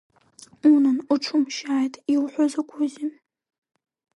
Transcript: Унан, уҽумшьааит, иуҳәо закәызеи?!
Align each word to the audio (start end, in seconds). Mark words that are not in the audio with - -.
Унан, 0.69 0.97
уҽумшьааит, 1.13 1.93
иуҳәо 2.13 2.45
закәызеи?! 2.51 3.09